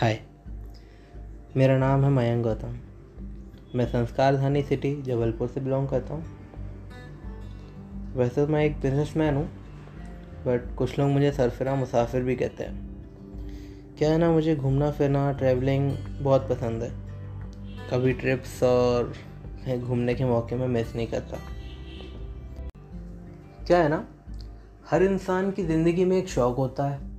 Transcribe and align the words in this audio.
हाय 0.00 0.18
मेरा 1.56 1.78
नाम 1.78 2.04
है 2.04 2.10
मयंक 2.10 2.42
गौतम। 2.44 2.74
मैं 3.74 3.86
संस्कार 3.86 4.36
धानी 4.36 4.62
सिटी, 4.62 5.02
जबलपुर 5.02 5.48
से 5.48 5.60
बिलोंग 5.60 5.88
करता 5.88 6.14
हूँ। 6.14 6.24
वैसे 8.16 8.46
तो 8.46 8.52
मैं 8.52 8.64
एक 8.64 8.80
बिजनेसमैन 8.80 9.34
हूँ 9.34 9.44
बट 10.46 10.74
कुछ 10.76 10.98
लोग 10.98 11.10
मुझे 11.10 11.32
सरफिरा 11.32 11.74
मुसाफिर 11.74 12.22
भी 12.22 12.36
कहते 12.36 12.64
हैं। 12.64 13.94
क्या 13.98 14.10
है 14.10 14.18
ना, 14.18 14.30
मुझे 14.30 14.56
घूमना, 14.56 14.90
फिरना 14.90 15.32
ट्रैवलिंग 15.32 15.92
बहुत 16.20 16.48
पसंद 16.48 16.82
है। 16.82 16.90
कभी 17.90 18.12
ट्रिप्स 18.12 18.62
और 18.62 19.14
घूमने 19.78 20.14
के 20.14 20.24
मौके 20.24 20.56
में 20.56 20.68
मिस 20.68 20.96
नहीं 20.96 21.06
करता। 21.06 21.38
क्या 23.66 23.78
है 23.78 23.88
ना, 23.88 24.08
हर 24.90 25.02
इंसान 25.02 25.50
की 25.50 25.64
ज़िंदगी 25.64 26.04
में 26.04 26.18
एक 26.18 26.28
शौक़ 26.28 26.56
होता 26.56 26.84
है। 26.84 27.13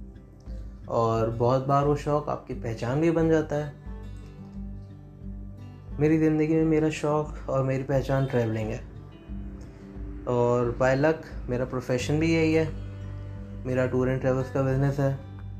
और 0.89 1.29
बहुत 1.29 1.67
बार 1.67 1.85
वो 1.85 1.95
शौक़ 1.95 2.29
आपकी 2.29 2.53
पहचान 2.53 3.01
भी 3.01 3.11
बन 3.11 3.29
जाता 3.29 3.55
है। 3.55 3.73
मेरी 5.99 6.17
ज़िंदगी 6.17 6.53
में 6.53 6.63
मेरा 6.63 6.89
शौक़ 6.89 7.51
और 7.51 7.63
मेरी 7.63 7.83
पहचान 7.83 8.25
ट्रैवलिंग 8.25 8.69
है। 8.69 8.81
और 10.27 10.75
बाय 10.79 10.95
लक 10.95 11.21
मेरा 11.49 11.65
प्रोफेशन 11.65 12.19
भी 12.19 12.33
यही 12.33 12.53
है। 12.53 12.67
मेरा 13.65 13.85
टूर 13.87 14.09
एंड 14.09 14.21
ट्रेवल्स 14.21 14.51
का 14.51 14.61
बिज़नेस 14.61 14.99
है। 14.99 15.13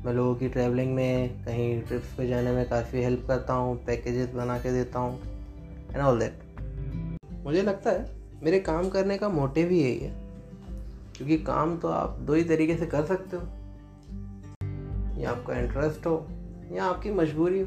मैं 0.04 0.12
लोगों 0.12 0.34
की 0.34 0.48
ट्रैवलिंग 0.48 0.94
में, 0.94 1.44
कहीं 1.44 1.80
ट्रिप्स 1.82 2.12
पे 2.14 2.26
जाने 2.28 2.52
में 2.52 2.68
काफ़ी 2.68 3.02
हेल्प 3.02 3.24
करता 3.28 3.52
हूँ 3.52 3.76
पैकेजेस 3.84 4.28
बना 4.30 4.58
के 4.58 4.72
देता 4.72 4.98
हूँ 4.98 5.20
एंड 5.94 6.02
ऑल 6.02 6.18
दैट 6.18 6.44
मुझे 7.44 7.62
लगता 7.62 7.90
है, 7.90 8.10
मेरे 8.42 8.60
काम 8.60 8.88
करने 8.88 9.18
का 9.18 9.28
मोटिव 9.28 9.68
ही 9.68 9.80
यही 9.80 9.98
है। 9.98 10.10
क्योंकि 11.16 11.38
काम 11.38 11.76
तो 11.76 11.88
आप 11.88 12.18
दो 12.18 12.34
ही 12.34 12.44
तरीके 12.44 12.76
से 12.76 12.86
कर 12.86 13.04
सकते 13.04 13.36
हो। 13.36 13.42
या 15.18 15.30
आपका 15.30 15.58
इंटरेस्ट 15.58 16.06
हो, 16.06 16.26
या 16.72 16.84
आपकी 16.84 17.10
मजबूरी 17.10 17.60
हो। 17.60 17.66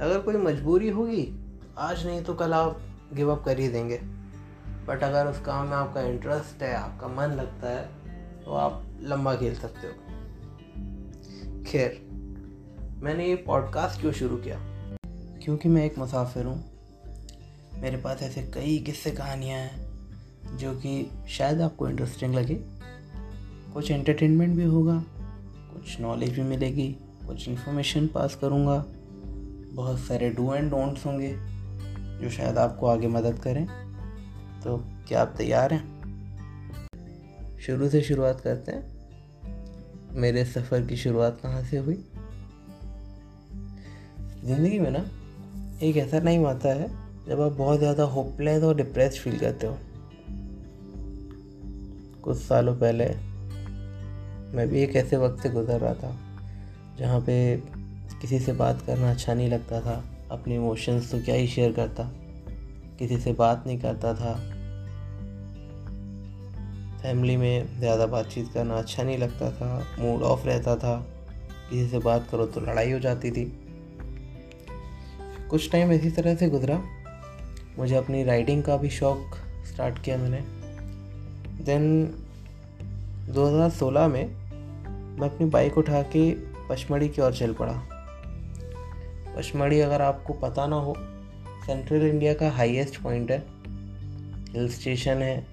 अगर 0.00 0.20
कोई 0.20 0.36
मजबूरी 0.36 0.88
होगी, 0.88 1.24
आज 1.78 2.06
नहीं 2.06 2.22
तो 2.22 2.34
कल 2.34 2.52
आप 2.52 2.80
गिव 3.14 3.32
अप 3.32 3.44
कर 3.44 3.58
ही 3.58 3.68
देंगे। 3.68 3.98
बट 4.86 5.02
अगर 5.02 5.26
उस 5.26 5.40
काम 5.40 5.66
में 5.66 5.76
आपका 5.76 6.00
इंटरेस्ट 6.00 6.62
है, 6.62 6.74
आपका 6.74 7.08
मन 7.08 7.34
लगता 7.34 7.68
है 7.68 7.88
तो 8.44 8.52
आप 8.52 8.84
लंबा 9.00 9.34
खेल 9.36 9.54
सकते 9.54 9.86
हो। 9.86 9.92
खैर, 11.62 12.00
मैंने 13.02 13.26
ये 13.26 13.34
पॉडकास्ट 13.36 14.00
क्यों 14.00 14.12
शुरू 14.12 14.36
किया? 14.36 14.58
क्योंकि 15.44 15.68
मैं 15.68 15.84
एक 15.84 15.98
मुसाफिर 15.98 16.44
हूँ। 16.44 16.64
मेरे 17.80 17.96
पास 17.96 18.22
ऐसे 18.22 18.42
कई 18.42 18.78
किस्से 18.78 19.10
कहानियाँ 19.10 19.58
हैं, 19.58 20.56
जो 20.56 20.74
कि 20.74 21.10
शायद 21.28 21.60
आपको 21.60 21.88
इंटरेस्टिंग 21.88 22.34
लगे। 22.34 22.54
कुछ 23.74 23.90
एंटरटेनमेंट 23.90 24.56
भी 24.56 24.64
होगा 24.64 25.04
कुछ 25.78 26.00
नॉलेज 26.00 26.30
भी 26.30 26.42
मिलेगी, 26.42 26.88
कुछ 27.26 27.48
इन्फॉर्मेशन 27.48 28.06
पास 28.06 28.34
करूँगा। 28.34 28.84
बहुत 29.72 29.98
सारे 29.98 30.30
डू 30.30 30.54
एंड 30.54 30.70
डोंट्स 30.70 31.06
होंगे, 31.06 31.34
जो 32.20 32.30
शायद 32.30 32.58
आपको 32.58 32.86
आगे 32.86 33.08
मदद 33.08 33.38
करें। 33.38 33.66
तो 34.64 34.76
क्या 35.08 35.20
आप 35.22 35.34
तैयार 35.38 35.74
हैं? 35.74 35.98
शुरू 37.66 37.88
से 37.88 38.02
शुरुआत 38.02 38.40
करते 38.40 38.72
हैं। 38.72 40.14
मेरे 40.14 40.44
सफ़र 40.44 40.86
की 40.86 40.96
शुरुआत 40.96 41.40
कहाँ 41.42 41.62
से 41.64 41.78
हुई? 41.78 42.04
ज़िंदगी 44.44 44.78
में 44.78 44.90
ना, 44.90 45.06
एक 45.82 45.96
ऐसा 45.96 46.18
टाइम 46.18 46.46
आता 46.46 46.68
है, 46.68 46.90
जब 47.28 47.40
आप 47.40 47.52
बहुत 47.52 47.78
ज़्यादा 47.78 48.04
होपलेस 48.04 48.62
और 48.62 48.76
डिप्रेस 48.76 49.18
फील 49.18 49.38
करते 49.38 49.66
हो। 49.66 49.78
कुछ 52.22 52.36
सालों 52.36 52.76
पहले 52.76 53.27
मैं 54.48 54.68
भी 54.68 54.82
एक 54.82 54.96
ऐसे 54.96 55.16
वक्त 55.16 55.42
से 55.42 55.50
गुजर 55.50 55.80
रहा 55.80 55.94
था, 55.94 56.16
जहाँ 56.98 57.20
पे 57.20 57.56
किसी 58.20 58.38
से 58.38 58.52
बात 58.52 58.82
करना 58.86 59.10
अच्छा 59.10 59.34
नहीं 59.34 59.48
लगता 59.50 59.80
था, 59.80 60.02
अपने 60.30 60.54
इमोशंस 60.54 61.10
तो 61.10 61.18
क्या 61.22 61.34
ही 61.34 61.46
शेयर 61.46 61.72
करता, 61.72 62.04
किसी 62.98 63.16
से 63.16 63.32
बात 63.32 63.64
नहीं 63.66 63.78
करता 63.78 64.14
था। 64.14 64.34
फैमिली 67.02 67.36
में 67.36 67.78
ज़्यादा 67.78 68.06
बातचीत 68.06 68.48
करना 68.54 68.74
अच्छा 68.74 69.02
नहीं 69.02 69.18
लगता 69.18 69.50
था 69.50 69.86
मूड 69.98 70.22
ऑफ़ 70.22 70.46
रहता 70.46 70.76
था, 70.76 70.96
किसी 71.70 71.88
से 71.88 71.98
बात 71.98 72.26
करो 72.30 72.46
तो 72.46 72.60
लड़ाई 72.60 72.92
हो 72.92 72.98
जाती 72.98 73.30
थी। 73.30 73.44
कुछ 75.50 75.70
टाइम 75.72 75.92
इसी 75.92 76.10
तरह 76.10 76.34
से 76.34 76.48
गुजरा, 76.48 76.80
मुझे 77.78 77.94
अपनी 77.96 78.24
राइडिंग 78.24 78.62
का 78.62 78.76
भी 78.76 78.90
शौक 78.90 79.36
स्टार्ट 79.66 80.02
किया 80.04 80.16
मैंने। 80.16 80.40
देन 81.64 81.84
2016 83.28 84.08
में 84.08 84.47
मैं 85.18 85.28
अपनी 85.30 85.46
बाइक 85.46 85.78
उठा 85.78 86.02
के 86.02 86.30
पचमढ़ी 86.68 87.08
की 87.08 87.22
ओर 87.22 87.32
चल 87.34 87.52
पड़ा। 87.52 87.72
पचमढ़ी 89.36 89.80
अगर 89.80 90.02
आपको 90.02 90.32
पता 90.32 90.66
ना 90.66 90.76
हो 90.76 90.94
सेंट्रल 91.66 92.06
इंडिया 92.06 92.34
का 92.34 92.50
हाईएस्ट 92.50 93.02
पॉइंट 93.02 93.30
है। 93.30 93.38
हिल 94.52 94.68
स्टेशन 94.68 95.22
है। 95.22 95.46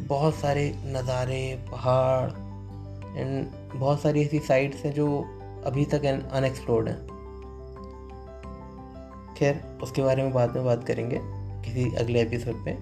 बहुत 0.00 0.34
सारे 0.34 0.74
नज़ारे, 0.86 1.64
पहाड़ 1.70 2.30
एंड 3.18 3.46
बहुत 3.74 4.00
सारी 4.00 4.22
ऐसी 4.22 4.38
साइट्स 4.38 4.84
हैं 4.84 4.92
जो 4.94 5.06
अभी 5.66 5.84
तक 5.84 6.04
अनएक्सप्लोर्ड 6.04 6.88
हैं। 6.88 6.96
खैर, 9.34 9.62
उसके 9.82 10.02
बारे 10.02 10.22
में 10.22 10.32
बाद 10.32 10.56
में 10.56 10.64
बात 10.64 10.84
करेंगे 10.84 11.20
किसी 11.64 11.94
अगले 11.94 12.20
एपिसोड 12.20 12.64
पे। 12.64 12.76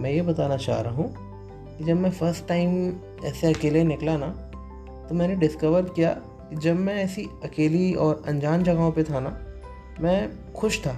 मैं 0.00 0.10
ये 0.10 0.22
बताना 0.22 0.56
चाह 0.56 0.80
रहा 0.80 0.92
हूँ 0.92 1.12
कि 1.78 1.84
जब 1.84 1.96
मैं 1.96 2.10
फ़र्स्ट 2.10 2.46
टाइम 2.48 2.94
ऐसे 3.24 3.52
अकेले 3.54 3.84
निकला 3.84 4.16
ना 4.16 4.41
तो 5.12 5.16
मैंने 5.16 5.34
डिस्कवर 5.34 5.82
किया 5.82 6.10
कि 6.50 6.56
जब 6.56 6.76
मैं 6.76 6.94
ऐसी 6.94 7.22
अकेली 7.44 7.92
और 7.94 8.22
अनजान 8.26 8.62
जगहों 8.64 8.92
पे 8.92 9.02
था 9.04 9.20
ना, 9.20 9.30
मैं 10.00 10.52
खुश 10.52 10.78
था। 10.80 10.92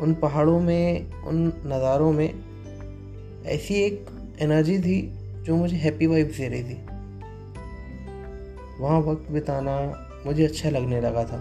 उन 0.00 0.14
पहाड़ों 0.14 0.60
में, 0.60 1.10
उन 1.22 1.52
नज़ारों 1.66 2.12
में 2.12 2.28
ऐसी 3.46 3.74
एक 3.74 4.06
एनर्जी 4.40 4.78
थी 4.78 5.00
जो 5.42 5.56
मुझे 5.56 5.76
हैप्पी 5.76 6.06
वाइब्स 6.06 6.36
दे 6.36 6.48
रही 6.48 6.62
थी। 6.62 6.74
वहाँ 8.80 9.00
वक्त 9.00 9.30
बिताना 9.30 9.76
मुझे 10.26 10.44
अच्छा 10.44 10.70
लगने 10.70 11.00
लगा 11.00 11.24
था 11.24 11.38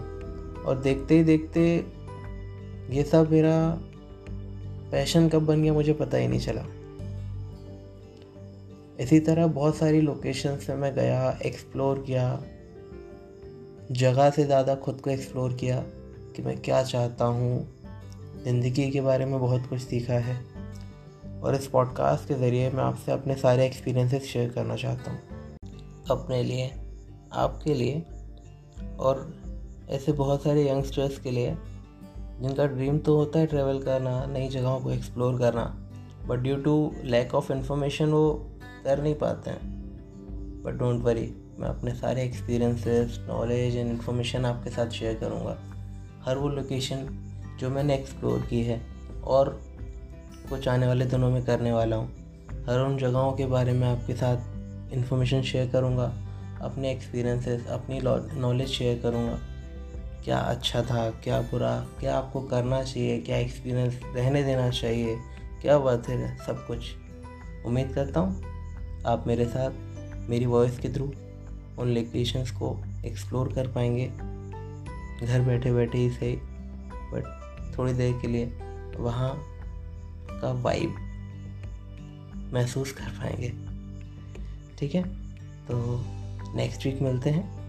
और 0.66 0.81
देखते 0.84 1.18
ही 1.18 1.24
देखते 1.24 1.86
ये 2.90 3.03
सब 3.03 3.31
मेरा 3.31 3.58
पैशन 4.92 5.30
कब 5.30 5.46
बन 5.46 5.63
गया 5.63 5.74
मुझे 5.74 5.94
पता 5.94 6.18
ही 6.18 6.28
नहीं 6.28 6.40
चला। 6.40 6.66
इसी 9.01 9.19
तरह 9.19 9.47
बहुत 9.47 9.75
सारी 9.75 10.01
लोकेशंस 10.01 10.66
पे 10.66 10.73
मैं 10.75 10.94
गया 10.95 11.39
एक्सप्लोर 11.45 12.03
किया, 12.07 12.25
जगह 13.91 14.29
से 14.29 14.44
ज़्यादा 14.45 14.75
खुद 14.75 15.01
को 15.01 15.09
एक्सप्लोर 15.09 15.53
किया 15.53 15.79
कि 16.35 16.41
मैं 16.41 16.56
क्या 16.62 16.84
चाहता 16.84 17.25
हूँ। 17.25 17.79
ज़िंदगी 18.44 18.89
के 18.91 19.01
बारे 19.01 19.25
में 19.25 19.39
बहुत 19.39 19.66
कुछ 19.67 19.81
सीखा 19.81 20.19
है 20.19 20.35
और 21.41 21.56
इस 21.56 21.67
पॉडकास्ट 21.67 22.28
के 22.28 22.34
ज़रिए 22.34 22.69
मैं 22.69 22.84
आपसे 22.84 23.12
अपने 23.12 23.35
सारे 23.35 23.66
एक्सपीरियंसेस 23.66 24.23
शेयर 24.23 24.50
करना 24.50 24.75
चाहता 24.75 25.12
हूँ। 25.12 25.19
अपने 26.12 26.41
लिए, 26.44 26.69
आपके 27.33 27.73
लिए 27.73 28.03
और 29.00 29.33
ऐसे 29.89 30.12
बहुत 30.12 30.44
सारे 30.44 30.69
यंगस्टर्स 30.69 31.19
के 31.19 31.31
लिए, 31.31 31.56
जिनका 32.41 32.66
ड्रीम 32.68 32.97
तो 33.00 33.16
होता 33.18 33.39
है 33.39 33.47
ट्रैवल 33.47 33.81
करना, 33.83 34.25
नई 34.25 34.47
जगहों 34.50 34.79
को 34.79 34.91
एक्सप्लोर 34.91 35.39
करना 35.39 35.66
but 36.28 36.39
due 36.39 36.56
to 36.56 36.91
lack 37.03 37.35
of 37.35 37.51
information 37.53 38.09
वो 38.09 38.47
कर 38.84 39.02
नहीं 39.03 39.16
पाते 39.16 39.50
हैं। 39.50 40.64
बट 40.64 40.74
डोंट 40.74 41.02
वरी 41.03 41.34
मैं 41.59 41.68
अपने 41.69 41.94
सारे 41.96 42.24
एक्सपीरियंसेस 42.24 43.19
नॉलेज 43.28 43.75
एंड 43.75 43.90
इन्फॉर्मेशन 43.90 44.46
आपके 44.46 44.69
साथ 44.69 44.90
शेयर 44.90 45.16
करूँगा। 45.16 45.58
हर 46.24 46.38
वो 46.38 46.50
लोकेशन 46.50 47.08
जो 47.59 47.69
मैंने 47.69 47.96
एक्सप्लोर 47.96 48.46
की 48.50 48.62
है 48.64 48.81
और 49.25 49.50
कुछ 50.50 50.68
आने 50.68 50.88
वाले 50.88 51.06
दिनों 51.06 51.30
में 51.31 51.44
करने 51.46 51.72
वाला 51.72 51.96
हूँ। 51.96 52.09
हर 52.68 52.80
उन 52.80 52.97
जगहों 52.97 53.31
के 53.34 53.46
बारे 53.46 53.74
में 53.74 53.88
आपके 53.88 54.14
साथ 54.14 54.94
इन्फॉर्मेशन 54.94 55.42
शेयर 55.42 55.69
करूँगा, 55.69 56.12
अपने 56.62 56.92
एक्सपीरियंसेस 56.92 57.68
अपनी 57.68 58.00
नॉलेज 58.42 58.69
शेयर 58.69 59.00
करूँगा। 59.00 59.39
क्या 60.24 60.38
अच्छा 60.38 60.81
था, 60.84 61.10
क्या 61.24 61.39
बुरा, 61.42 61.75
क्या 62.00 62.16
आपको 62.18 62.42
करना 62.42 62.81
चाहिए, 62.84 63.19
क्या 63.19 63.38
एक्सपीरियंस 63.38 64.00
रहने 64.16 64.44
देना 64.44 64.69
चाहिए, 64.69 65.18
क्या 65.62 65.77
बात 65.80 66.10
है, 66.10 66.36
सब 66.38 66.66
कुछ। 66.68 66.92
उम्मीद 67.66 67.92
करता 67.95 68.19
हूँ 68.19 68.50
आप 69.06 69.24
मेरे 69.27 69.45
साथ, 69.45 69.71
मेरी 70.30 70.45
वॉइस 70.45 70.80
के 70.80 70.89
थ्रू 70.89 71.06
उन 71.80 71.88
लोकेशंस 71.88 72.51
को 72.51 72.83
एक्सप्लोर 73.06 73.53
कर 73.53 73.68
पाएँगे। 73.68 74.06
घर 75.27 75.42
बैठे 75.42 75.74
बैठे 75.74 75.98
ही 75.98 76.09
सही 76.09 76.36
बट 77.13 77.24
थोड़ी 77.77 77.94
देर 77.94 78.19
के 78.21 78.27
लिए 78.27 78.45
वहाँ 78.98 79.45
का 80.42 80.51
वाइब 80.51 80.95
महसूस 82.53 82.92
कर 82.92 83.03
पाएँगे। 83.03 83.53
ठीक 84.77 84.95
है? 84.95 85.03
तो 85.68 86.01
नेक्स्ट 86.56 86.86
वीक 86.86 87.01
मिलते 87.01 87.30
हैं। 87.30 87.62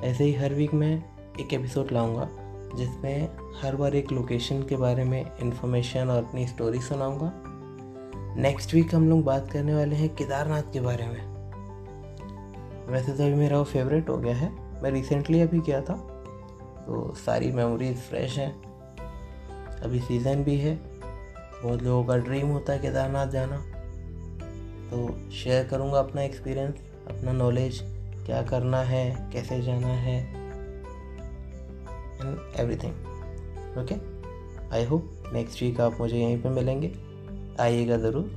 ऐसे 0.00 0.24
ही 0.24 0.34
हर 0.34 0.54
वीक 0.54 0.74
मैं 0.74 1.04
एक 1.40 1.54
एपिसोड 1.54 1.92
लाऊँगा, 1.92 2.28
जिसमें 2.76 3.28
हर 3.62 3.76
बार 3.76 3.94
एक 3.94 4.12
लोकेशन 4.12 4.62
के 4.62 4.76
बारे 4.76 5.04
में 5.04 5.36
इंफॉर्मेशन 5.36 6.08
और 6.08 6.24
अपनी 6.24 6.46
स्टोरी 6.46 6.80
सुनाऊँगा। 6.80 7.47
नेक्स्ट 8.38 8.74
वीक 8.74 8.94
हम 8.94 9.08
लोग 9.08 9.22
बात 9.24 9.50
करने 9.52 9.74
वाले 9.74 9.96
हैं 9.96 10.14
केदारनाथ 10.16 10.62
के 10.72 10.80
बारे 10.80 11.06
में। 11.06 11.22
वैसे 12.86 13.12
तो 13.12 13.22
अभी 13.24 13.34
मेरा 13.34 13.58
वो 13.58 13.64
फेवरेट 13.64 14.08
हो 14.08 14.16
गया 14.16 14.34
है। 14.34 14.50
मैं 14.82 14.90
रिसेंटली 14.90 15.40
अभी 15.40 15.58
गया 15.58 15.80
था। 15.80 15.94
तो 16.86 17.14
सारी 17.14 17.50
मेमोरीज 17.52 17.96
फ्रेश 17.96 18.38
हैं। 18.38 18.50
अभी 19.82 20.00
सीज़न 20.00 20.44
भी 20.44 20.56
है। 20.56 20.74
बहुत 21.62 21.82
लोगों 21.82 22.04
का 22.04 22.16
ड्रीम 22.16 22.46
होता 22.46 22.72
है 22.72 22.78
केदारनाथ 22.78 23.26
जाना। 23.26 23.56
तो 24.90 25.30
शेयर 25.30 25.66
करूँगा 25.66 25.98
अपना 25.98 26.22
एक्सपीरियंस 26.22 26.74
अपना 27.08 27.32
नॉलेज 27.32 27.80
क्या 28.26 28.42
करना 28.42 28.82
है, 28.82 29.30
कैसे 29.32 29.60
जाना 29.62 29.86
है 29.86 30.16
and 32.20 32.38
everything 32.60 32.92
okay 33.78 33.94
I 34.76 34.84
hope 34.84 35.30
next 35.32 35.62
week 35.62 35.80
आप 35.80 36.00
मुझे 36.00 36.16
यहीं 36.16 36.42
पे 36.42 36.48
मिलेंगे। 36.48 37.07
आइएगा 37.60 37.96
ज़रूर 37.96 38.30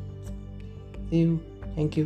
सी 1.09 1.21
यू 1.21 1.37
थैंक 1.77 1.97
यू 1.97 2.05